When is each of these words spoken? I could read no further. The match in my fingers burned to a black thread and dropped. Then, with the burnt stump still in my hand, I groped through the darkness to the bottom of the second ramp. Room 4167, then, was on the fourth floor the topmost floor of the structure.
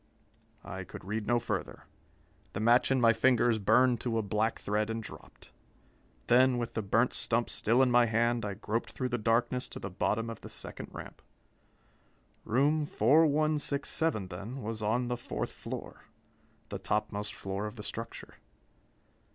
I 0.63 0.83
could 0.83 1.05
read 1.05 1.27
no 1.27 1.37
further. 1.37 1.83
The 2.53 2.59
match 2.59 2.89
in 2.89 2.99
my 2.99 3.13
fingers 3.13 3.59
burned 3.59 4.01
to 4.01 4.17
a 4.17 4.23
black 4.23 4.57
thread 4.57 4.89
and 4.89 5.03
dropped. 5.03 5.51
Then, 6.25 6.57
with 6.57 6.73
the 6.73 6.81
burnt 6.81 7.13
stump 7.13 7.51
still 7.51 7.83
in 7.83 7.91
my 7.91 8.07
hand, 8.07 8.43
I 8.43 8.55
groped 8.55 8.89
through 8.89 9.09
the 9.09 9.19
darkness 9.19 9.69
to 9.69 9.79
the 9.79 9.91
bottom 9.91 10.27
of 10.31 10.41
the 10.41 10.49
second 10.49 10.89
ramp. 10.91 11.21
Room 12.45 12.87
4167, 12.87 14.29
then, 14.29 14.63
was 14.63 14.81
on 14.81 15.07
the 15.07 15.17
fourth 15.17 15.51
floor 15.51 16.05
the 16.69 16.79
topmost 16.79 17.35
floor 17.35 17.67
of 17.67 17.75
the 17.75 17.83
structure. 17.83 18.37